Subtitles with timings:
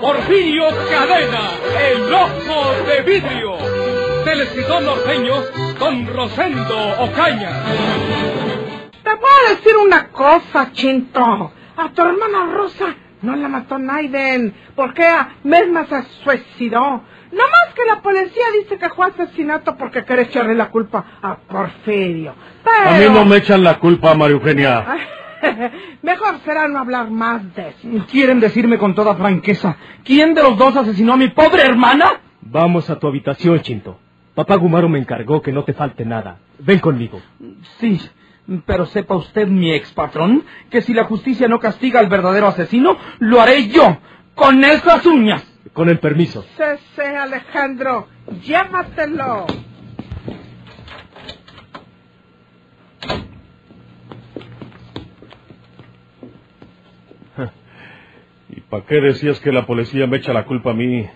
[0.00, 1.50] Porfirio Cadena,
[1.90, 3.56] el ojo de vidrio,
[4.24, 5.34] del escritor norteño
[5.78, 7.50] Don Rosendo Ocaña.
[9.02, 11.52] Te voy a decir una cosa, Chinto.
[11.76, 17.02] A tu hermana Rosa no la mató Naiden, porque ella misma se suicidó.
[17.32, 21.36] No más que la policía dice que fue asesinato porque quiere echarle la culpa a
[21.36, 22.34] Porfirio.
[22.64, 22.90] Pero...
[22.90, 24.86] A mí no me echan la culpa, María Eugenia.
[26.02, 28.06] Mejor será no hablar más de eso.
[28.10, 32.20] ¿Quieren decirme con toda franqueza quién de los dos asesinó a mi pobre hermana?
[32.40, 33.98] Vamos a tu habitación, Chinto.
[34.34, 36.38] Papá Gumaro me encargó que no te falte nada.
[36.58, 37.20] Ven conmigo.
[37.78, 38.00] Sí,
[38.66, 42.96] pero sepa usted, mi ex patrón, que si la justicia no castiga al verdadero asesino,
[43.18, 43.98] lo haré yo,
[44.34, 45.44] con esas uñas.
[45.72, 46.42] Con el permiso.
[46.56, 46.64] Sí,
[46.94, 48.08] sí, Alejandro,
[48.42, 49.46] llévatelo.
[58.76, 61.08] Para qué decías que la policía me echa la culpa a mí?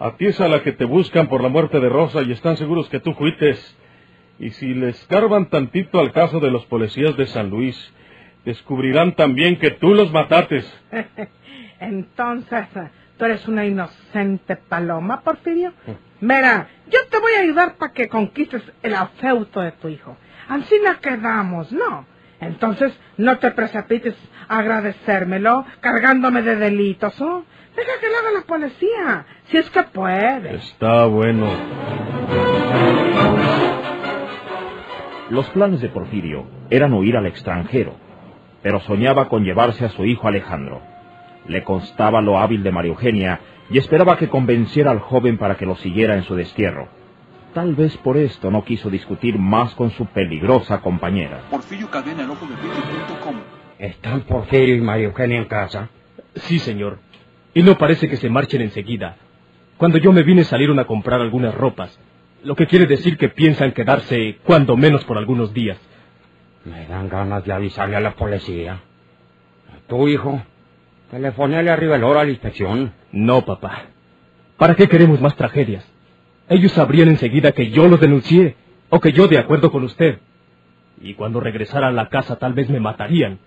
[0.00, 2.56] A ti es a la que te buscan por la muerte de Rosa y están
[2.56, 3.78] seguros que tú fuites.
[4.40, 7.76] Y si le escarban tantito al caso de los policías de San Luis,
[8.44, 10.66] descubrirán también que tú los matates.
[11.78, 12.66] Entonces,
[13.16, 15.72] ¿tú eres una inocente paloma, Porfirio?
[16.20, 20.16] Mira, yo te voy a ayudar para que conquistes el afeuto de tu hijo.
[20.48, 22.06] Así nos quedamos, ¿no?
[22.42, 24.16] Entonces, no te precipites
[24.48, 27.44] a agradecérmelo cargándome de delitos, ¿no?
[27.76, 30.56] Deja que lo haga la policía, si es que puede.
[30.56, 31.46] Está bueno.
[35.30, 37.94] Los planes de Porfirio eran huir al extranjero,
[38.62, 40.82] pero soñaba con llevarse a su hijo Alejandro.
[41.46, 45.64] Le constaba lo hábil de María Eugenia y esperaba que convenciera al joven para que
[45.64, 46.88] lo siguiera en su destierro.
[47.54, 51.42] Tal vez por esto no quiso discutir más con su peligrosa compañera.
[51.50, 53.86] Porfirio Cadena, el ojo de.
[53.86, 55.90] ¿Están Porfirio y María Eugenia en casa?
[56.34, 57.00] Sí, señor.
[57.52, 59.16] Y no parece que se marchen enseguida.
[59.76, 61.98] Cuando yo me vine salieron a comprar algunas ropas,
[62.42, 65.78] lo que quiere decir que piensan quedarse cuando menos por algunos días.
[66.64, 68.80] Me dan ganas de avisarle a la policía.
[69.88, 70.42] ¿Tu hijo?
[71.10, 72.94] Telefonale arriba el hora a la inspección.
[73.10, 73.86] No, papá.
[74.56, 75.91] ¿Para qué queremos más tragedias?
[76.52, 78.56] Ellos sabrían enseguida que yo los denuncié,
[78.90, 80.18] o que yo de acuerdo con usted.
[81.00, 83.38] Y cuando regresara a la casa tal vez me matarían.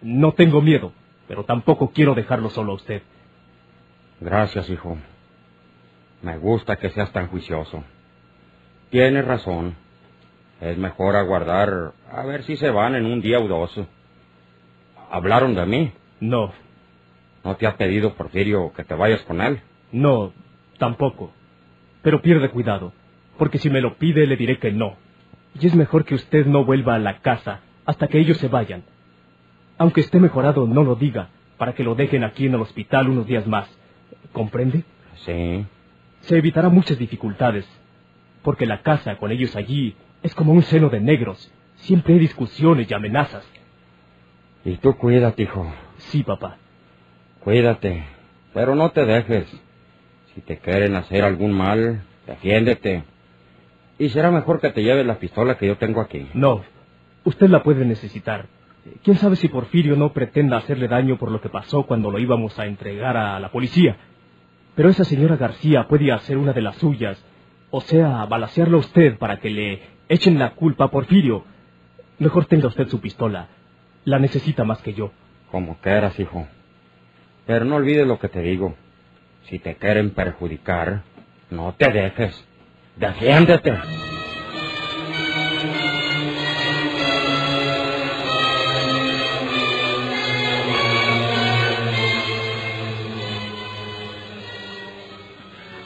[0.00, 0.92] No tengo miedo,
[1.26, 3.02] pero tampoco quiero dejarlo solo a usted.
[4.20, 4.96] Gracias, hijo.
[6.22, 7.82] Me gusta que seas tan juicioso.
[8.90, 9.74] Tienes razón.
[10.60, 13.76] Es mejor aguardar a ver si se van en un día o dos.
[15.10, 15.92] ¿Hablaron de mí?
[16.20, 16.52] No,
[17.42, 19.60] ¿No te ha pedido Porfirio que te vayas con él?
[19.90, 20.32] no,
[20.78, 21.32] tampoco.
[22.06, 22.92] Pero pierde cuidado,
[23.36, 24.94] porque si me lo pide le diré que no.
[25.60, 28.84] Y es mejor que usted no vuelva a la casa hasta que ellos se vayan.
[29.76, 33.26] Aunque esté mejorado, no lo diga, para que lo dejen aquí en el hospital unos
[33.26, 33.68] días más.
[34.30, 34.84] ¿Comprende?
[35.24, 35.66] Sí.
[36.20, 37.66] Se evitará muchas dificultades,
[38.44, 41.50] porque la casa con ellos allí es como un seno de negros.
[41.74, 43.44] Siempre hay discusiones y amenazas.
[44.64, 45.74] Y tú cuídate, hijo.
[45.98, 46.56] Sí, papá.
[47.42, 48.04] Cuídate.
[48.54, 49.65] Pero no te dejes.
[50.36, 53.04] Si te quieren hacer algún mal, defiéndete.
[53.98, 56.28] Y será mejor que te lleves la pistola que yo tengo aquí.
[56.34, 56.62] No,
[57.24, 58.44] usted la puede necesitar.
[59.02, 62.58] ¿Quién sabe si Porfirio no pretenda hacerle daño por lo que pasó cuando lo íbamos
[62.58, 63.96] a entregar a la policía?
[64.74, 67.18] Pero esa señora García puede hacer una de las suyas,
[67.70, 71.44] o sea, balasearlo a usted para que le echen la culpa a Porfirio.
[72.18, 73.48] Mejor tenga usted su pistola.
[74.04, 75.12] La necesita más que yo.
[75.50, 76.46] Como quieras, hijo.
[77.46, 78.76] Pero no olvides lo que te digo.
[79.48, 81.02] Si te quieren perjudicar,
[81.50, 82.44] no te dejes.
[82.96, 83.78] Defiéndete.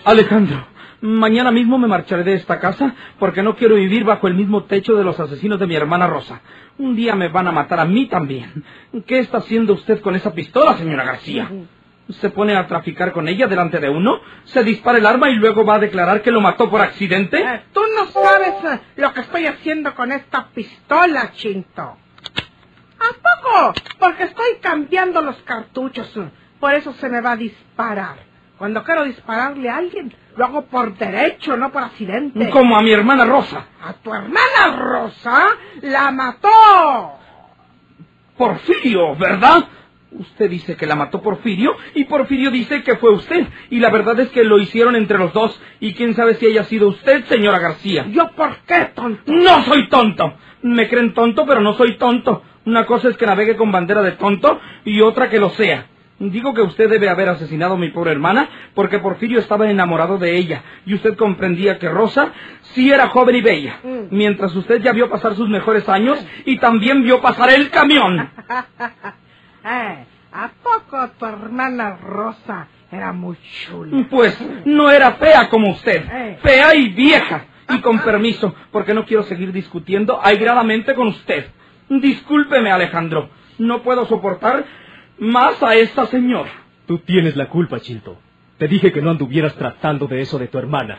[0.04, 0.66] Alejandro,
[1.02, 4.96] mañana mismo me marcharé de esta casa porque no quiero vivir bajo el mismo techo
[4.96, 6.40] de los asesinos de mi hermana Rosa.
[6.78, 8.64] Un día me van a matar a mí también.
[9.06, 11.50] ¿Qué está haciendo usted con esa pistola, señora García?
[12.12, 14.20] ¿Se pone a traficar con ella delante de uno?
[14.44, 17.40] ¿Se dispara el arma y luego va a declarar que lo mató por accidente?
[17.40, 21.82] Eh, Tú no sabes eh, lo que estoy haciendo con esta pistola, Chinto.
[21.82, 23.12] ¿A
[23.42, 23.74] poco?
[23.98, 26.12] Porque estoy cambiando los cartuchos.
[26.58, 28.16] Por eso se me va a disparar.
[28.58, 32.50] Cuando quiero dispararle a alguien, lo hago por derecho, no por accidente.
[32.50, 33.66] Como a mi hermana Rosa.
[33.82, 35.46] A tu hermana Rosa
[35.80, 37.18] la mató.
[38.36, 39.64] Porfirio, ¿verdad?
[40.12, 43.46] Usted dice que la mató Porfirio y Porfirio dice que fue usted.
[43.70, 45.60] Y la verdad es que lo hicieron entre los dos.
[45.78, 48.06] Y quién sabe si haya sido usted, señora García.
[48.10, 49.22] ¿Yo por qué, tonto?
[49.32, 50.34] No soy tonto.
[50.62, 52.42] Me creen tonto, pero no soy tonto.
[52.66, 55.86] Una cosa es que navegue con bandera de tonto y otra que lo sea.
[56.18, 60.36] Digo que usted debe haber asesinado a mi pobre hermana porque Porfirio estaba enamorado de
[60.36, 62.32] ella y usted comprendía que Rosa
[62.74, 63.98] sí era joven y bella, Mm.
[64.14, 68.28] mientras usted ya vio pasar sus mejores años y también vio pasar el camión.
[69.64, 73.36] Eh, ¿A poco tu hermana Rosa era muy
[73.66, 74.06] chula?
[74.08, 76.38] Pues no era fea como usted, Eh.
[76.42, 77.46] fea y vieja.
[77.68, 81.46] Y con permiso, porque no quiero seguir discutiendo airadamente con usted.
[81.88, 84.64] Discúlpeme, Alejandro, no puedo soportar
[85.18, 86.50] más a esta señora.
[86.86, 88.18] Tú tienes la culpa, Chilto.
[88.58, 90.98] Te dije que no anduvieras tratando de eso de tu hermana.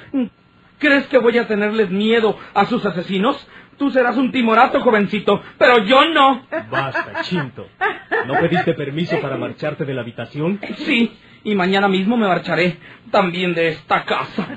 [0.79, 3.45] ¿Crees que voy a tenerles miedo a sus asesinos?
[3.81, 6.45] Tú serás un timorato, jovencito, pero yo no.
[6.69, 7.67] Basta, Chinto.
[8.27, 10.59] ¿No pediste permiso para marcharte de la habitación?
[10.85, 12.77] Sí, y mañana mismo me marcharé
[13.09, 14.47] también de esta casa.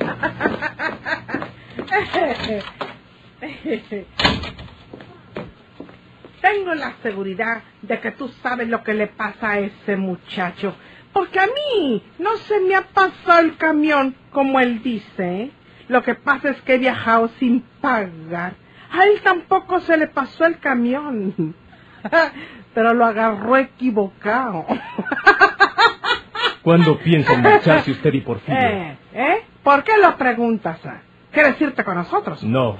[6.42, 10.76] Tengo la seguridad de que tú sabes lo que le pasa a ese muchacho.
[11.14, 15.44] Porque a mí no se me ha pasado el camión, como él dice.
[15.44, 15.50] ¿eh?
[15.88, 18.62] Lo que pasa es que he viajado sin pagar.
[18.94, 21.54] A él tampoco se le pasó el camión.
[22.74, 24.66] Pero lo agarró equivocado.
[26.62, 28.60] ¿Cuándo piensan marcharse usted y Porfirio?
[28.60, 28.96] ¿Eh?
[29.12, 29.44] ¿Eh?
[29.62, 30.80] ¿Por qué lo preguntas?
[31.32, 32.42] ¿Quieres irte con nosotros?
[32.44, 32.78] No,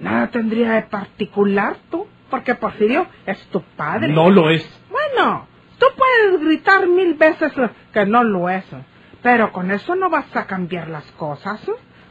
[0.00, 4.08] Nada tendría de particular tú, porque Porfirio es tu padre.
[4.08, 4.68] no lo es.
[4.90, 5.46] Bueno,
[5.78, 7.52] tú puedes gritar mil veces
[7.92, 8.64] que no lo es,
[9.22, 11.60] pero con eso no vas a cambiar las cosas.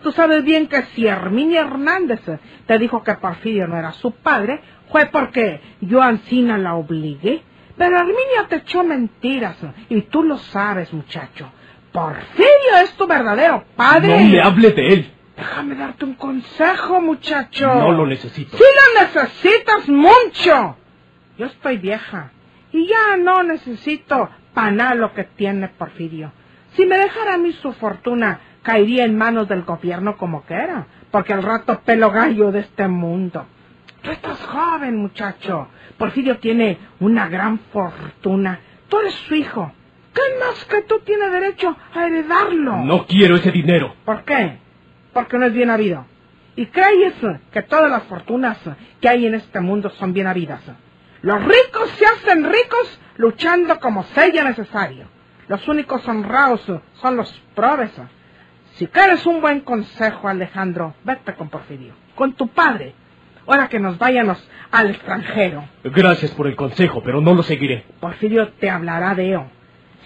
[0.03, 2.21] Tú sabes bien que si Herminia Hernández
[2.67, 4.61] te dijo que Porfirio no era su padre,
[4.91, 7.41] fue porque yo Ancina la obligué.
[7.77, 9.57] Pero Herminia te echó mentiras,
[9.89, 11.49] y tú lo sabes, muchacho.
[11.93, 14.23] Porfirio es tu verdadero padre.
[14.23, 15.11] No me hable de él.
[15.37, 17.73] Déjame darte un consejo, muchacho.
[17.73, 18.57] No lo necesito.
[18.57, 20.77] Sí lo necesitas mucho.
[21.37, 22.31] Yo estoy vieja
[22.71, 26.31] y ya no necesito para lo que tiene Porfirio.
[26.75, 31.33] Si me dejara a mí su fortuna, caería en manos del gobierno como quiera, porque
[31.33, 33.45] al rato pelo gallo de este mundo.
[34.01, 35.67] Tú estás joven, muchacho.
[35.97, 38.59] Porfirio tiene una gran fortuna.
[38.89, 39.71] Tú eres su hijo.
[40.13, 42.77] ¿Qué más que tú tienes derecho a heredarlo?
[42.77, 43.95] No quiero ese dinero.
[44.05, 44.57] ¿Por qué?
[45.13, 46.05] Porque no es bien habido.
[46.55, 47.15] ¿Y crees
[47.51, 48.57] que todas las fortunas
[49.01, 50.61] que hay en este mundo son bien habidas?
[51.21, 55.07] Los ricos se hacen ricos luchando como sea necesario.
[55.47, 56.61] Los únicos honrados
[56.95, 57.91] son los probes.
[58.75, 62.95] Si quieres un buen consejo, Alejandro, vete con Porfirio, con tu padre.
[63.45, 65.65] Ahora que nos vayamos al extranjero.
[65.83, 67.83] Gracias por el consejo, pero no lo seguiré.
[67.99, 69.43] Porfirio te hablará de ello.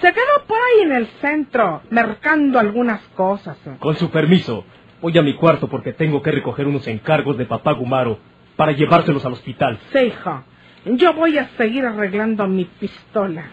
[0.01, 3.57] Se quedó por ahí en el centro, mercando algunas cosas.
[3.79, 4.65] Con su permiso,
[5.01, 8.19] voy a mi cuarto porque tengo que recoger unos encargos de papá Gumaro
[8.57, 9.79] para llevárselos al hospital.
[9.93, 10.43] Sí, hijo.
[10.85, 13.45] Yo voy a seguir arreglando mi pistola.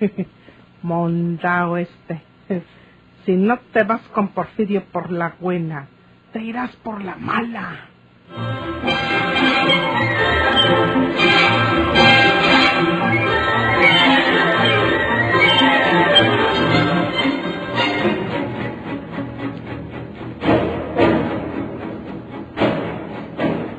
[0.82, 2.22] Mondao este.
[3.24, 5.88] Si no te vas con Porfirio por la buena,
[6.32, 7.88] te irás por la mala.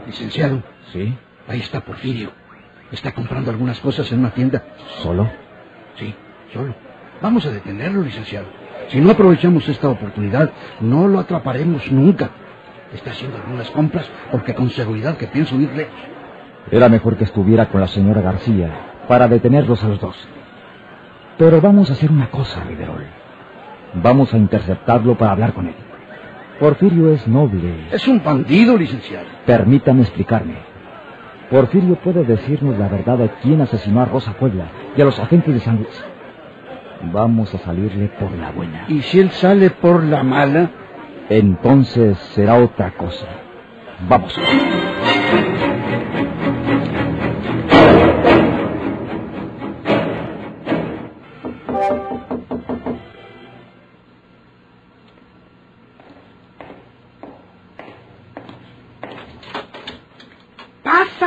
[0.06, 1.16] Licenciado, ¿Sí?
[1.48, 2.32] ahí está Porfirio.
[2.92, 4.64] Está comprando algunas cosas en una tienda.
[5.02, 5.30] ¿Solo?
[6.00, 6.16] Sí,
[6.54, 6.74] solo.
[7.22, 8.48] Vamos a detenerlo, licenciado.
[8.88, 12.30] Si no aprovechamos esta oportunidad, no lo atraparemos nunca.
[12.94, 15.88] Está haciendo algunas compras porque con seguridad que pienso irle.
[16.72, 18.72] Era mejor que estuviera con la señora García
[19.08, 20.16] para detenerlos a los dos.
[21.38, 23.06] Pero vamos a hacer una cosa, Riverol.
[23.96, 25.76] Vamos a interceptarlo para hablar con él.
[26.60, 27.88] Porfirio es noble.
[27.92, 29.28] Es un bandido, licenciado.
[29.46, 30.69] Permítame explicarme.
[31.50, 34.66] Porfirio puede decirnos la verdad de quién asesinó a Rosa Puebla
[34.96, 36.06] y a los agentes de San Luis.
[37.12, 38.86] Vamos a salirle por la buena.
[38.88, 40.70] Y si él sale por la mala,
[41.30, 43.28] Entonces será otra cosa.
[44.08, 44.36] Vamos.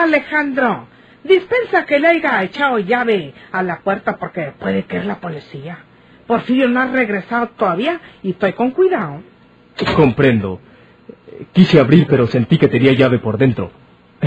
[0.02, 0.86] Alejandro.
[1.24, 5.78] Dispensa que le haya echado llave a la puerta porque puede que es la policía.
[6.26, 9.22] Porfirio no ha regresado todavía y estoy con cuidado.
[9.96, 10.60] Comprendo.
[11.52, 13.70] Quise abrir, pero sentí que tenía llave por dentro.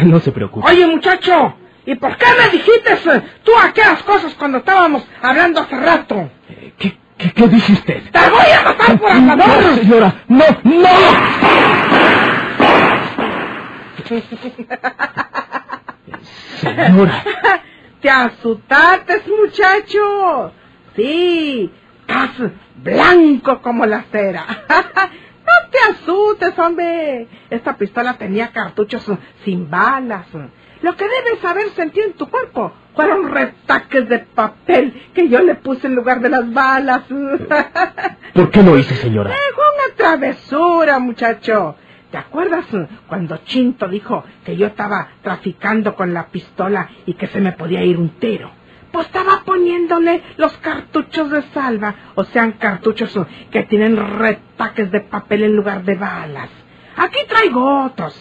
[0.04, 0.68] No se preocupe.
[0.68, 1.56] Oye, muchacho,
[1.86, 6.30] ¿y por qué me dijiste eh, tú aquellas cosas cuando estábamos hablando hace rato?
[6.78, 8.04] ¿Qué, qué, qué dice usted?
[8.12, 9.48] ¡Te voy a matar por hablador!
[9.48, 10.90] No, señora, no, no.
[16.60, 17.24] Señora.
[18.02, 20.52] Te asustaste, muchacho.
[20.96, 24.46] Sí, estás blanco como la cera.
[25.46, 27.28] No te asustes, hombre.
[27.52, 29.06] Esta pistola tenía cartuchos
[29.44, 30.26] sin balas.
[30.82, 35.56] Lo que debes haber sentido en tu cuerpo fueron retaques de papel que yo le
[35.56, 37.04] puse en lugar de las balas.
[38.34, 39.36] ¿Por qué lo hice, señora?
[39.54, 41.76] Fue una travesura, muchacho.
[42.16, 42.66] ¿Te acuerdas
[43.10, 47.84] cuando Chinto dijo que yo estaba traficando con la pistola y que se me podía
[47.84, 48.52] ir un tiro?
[48.90, 53.20] Pues estaba poniéndole los cartuchos de salva, o sean cartuchos
[53.52, 56.50] que tienen retaques de papel en lugar de balas.
[56.96, 58.18] Aquí traigo otros.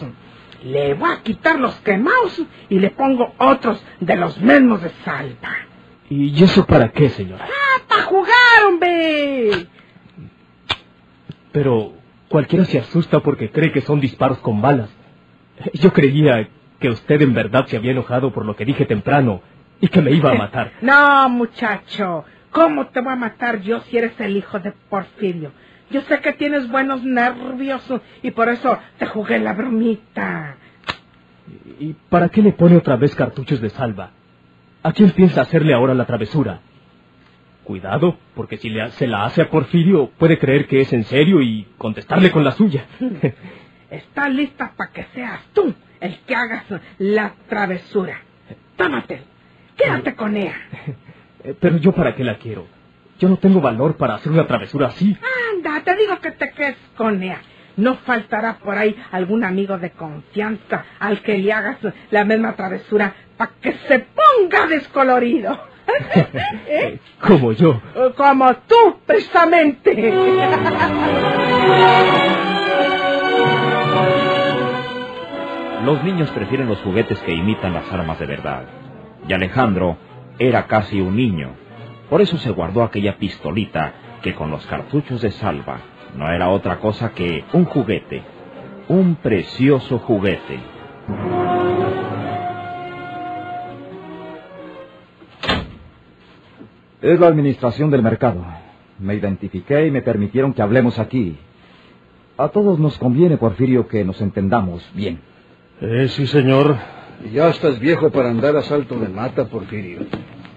[0.65, 5.55] Le voy a quitar los quemados y le pongo otros de los mismos de salva.
[6.09, 7.47] ¿Y eso para qué, señora?
[7.47, 9.67] ¡Ah, para jugar, hombre!
[11.53, 11.94] Pero
[12.35, 14.89] cualquiera se asusta porque cree que son disparos con balas.
[15.75, 16.49] Yo creía
[16.81, 19.41] que usted en verdad se había enojado por lo que dije temprano
[19.79, 20.73] y que me iba a matar.
[20.81, 22.25] No, muchacho.
[22.51, 25.53] ¿Cómo te voy a matar yo si eres el hijo de Porfirio?
[25.89, 27.81] Yo sé que tienes buenos nervios
[28.21, 30.57] y por eso te jugué la bromita.
[31.79, 34.11] ¿Y para qué le pone otra vez cartuchos de salva?
[34.83, 36.59] ¿A quién piensa hacerle ahora la travesura?
[37.65, 41.41] Cuidado, porque si le, se la hace a Porfirio, puede creer que es en serio
[41.41, 42.85] y contestarle con la suya.
[43.89, 46.65] Está lista para que seas tú el que hagas
[46.99, 48.21] la travesura.
[48.75, 49.23] Tómate.
[49.75, 50.55] Quédate con ella.
[51.59, 52.67] Pero yo para qué la quiero.
[53.19, 55.17] Yo no tengo valor para hacer una travesura así.
[55.53, 57.41] Anda, te digo que te quedes con ella.
[57.77, 61.77] No faltará por ahí algún amigo de confianza al que le hagas
[62.11, 65.74] la misma travesura para que se ponga descolorido.
[66.67, 66.99] ¿Eh?
[67.21, 67.81] Como yo.
[68.15, 70.13] Como tú, precisamente.
[75.83, 78.63] Los niños prefieren los juguetes que imitan las armas de verdad.
[79.27, 79.97] Y Alejandro
[80.39, 81.51] era casi un niño.
[82.09, 85.77] Por eso se guardó aquella pistolita que con los cartuchos de salva
[86.15, 88.23] no era otra cosa que un juguete.
[88.87, 90.59] Un precioso juguete.
[97.05, 98.43] Es la administración del mercado.
[98.97, 101.37] Me identifiqué y me permitieron que hablemos aquí.
[102.35, 105.19] A todos nos conviene, Porfirio, que nos entendamos bien.
[105.81, 106.75] Eh, sí, señor.
[107.31, 109.99] Ya estás viejo para andar a salto de mata, Porfirio.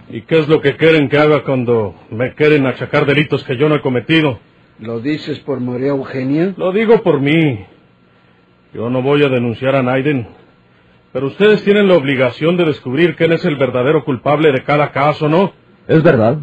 [0.08, 3.68] ¿Y qué es lo que quieren que haga cuando me quieren achacar delitos que yo
[3.68, 4.38] no he cometido?
[4.78, 6.54] ¿Lo dices por María Eugenia?
[6.56, 7.66] Lo digo por mí.
[8.72, 10.26] Yo no voy a denunciar a Naiden.
[11.12, 15.28] Pero ustedes tienen la obligación de descubrir quién es el verdadero culpable de cada caso,
[15.28, 15.52] ¿no?
[15.88, 16.38] Es verdad.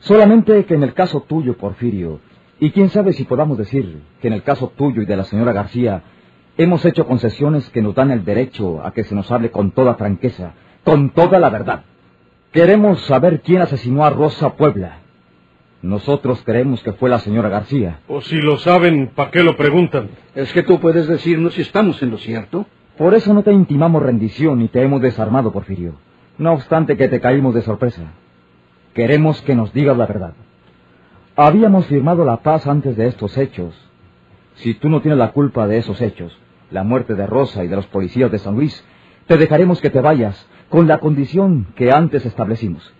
[0.00, 2.18] Solamente que en el caso tuyo, Porfirio,
[2.58, 5.52] y quién sabe si podamos decir que en el caso tuyo y de la señora
[5.52, 6.02] García,
[6.58, 9.94] hemos hecho concesiones que nos dan el derecho a que se nos hable con toda
[9.94, 11.84] franqueza, con toda la verdad.
[12.52, 14.98] Queremos saber quién asesinó a Rosa Puebla.
[15.80, 18.00] Nosotros creemos que fue la señora García.
[18.08, 20.10] O si lo saben, ¿para qué lo preguntan?
[20.34, 22.66] Es que tú puedes decirnos si estamos en lo cierto.
[22.98, 25.94] Por eso no te intimamos rendición ni te hemos desarmado, Porfirio.
[26.38, 28.02] No obstante que te caímos de sorpresa.
[28.94, 30.34] Queremos que nos digas la verdad.
[31.36, 33.74] Habíamos firmado la paz antes de estos hechos.
[34.54, 36.36] Si tú no tienes la culpa de esos hechos,
[36.70, 38.84] la muerte de Rosa y de los policías de San Luis,
[39.26, 42.94] te dejaremos que te vayas con la condición que antes establecimos,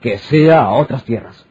[0.00, 1.44] que sea a otras tierras.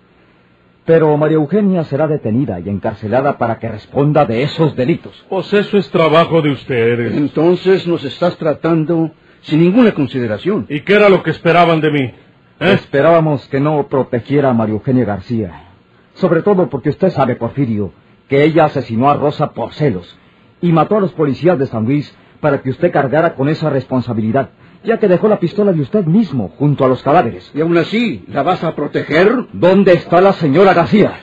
[0.86, 5.26] Pero María Eugenia será detenida y encarcelada para que responda de esos delitos.
[5.30, 7.16] Pues eso es trabajo de ustedes.
[7.16, 10.66] Entonces nos estás tratando sin ninguna consideración.
[10.70, 12.14] ¿Y qué era lo que esperaban de mí?
[12.62, 12.74] ¿Eh?
[12.74, 15.64] Esperábamos que no protegiera a María Eugenia García.
[16.14, 17.92] Sobre todo porque usted sabe, Porfirio,
[18.30, 20.16] que ella asesinó a Rosa por celos
[20.62, 24.52] y mató a los policías de San Luis para que usted cargara con esa responsabilidad,
[24.84, 27.52] ya que dejó la pistola de usted mismo junto a los cadáveres.
[27.56, 29.48] Y aún así, ¿la vas a proteger?
[29.54, 31.14] ¿Dónde está la señora García?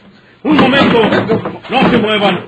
[0.43, 1.03] ¡Un momento!
[1.71, 2.47] ¡No se muevan!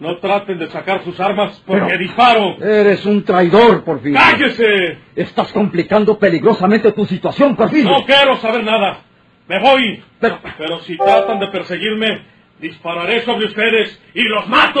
[0.00, 2.56] No traten de sacar sus armas porque Pero- disparo.
[2.62, 4.18] Eres un traidor, Porfirio.
[4.18, 4.98] ¡Cállese!
[5.16, 7.90] Estás complicando peligrosamente tu situación, Porfirio.
[7.90, 8.98] No quiero saber nada.
[9.48, 10.02] Me voy.
[10.20, 12.22] Pero- Pero si tratan de perseguirme,
[12.60, 14.80] dispararé sobre ustedes y los mato.